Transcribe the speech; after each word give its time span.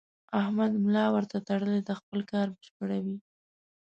احمد 0.39 0.71
ملا 0.85 1.05
ورته 1.15 1.37
تړلې 1.47 1.81
ده؛ 1.87 1.93
خپل 2.01 2.19
کار 2.31 2.47
بشپړوي. 2.55 3.17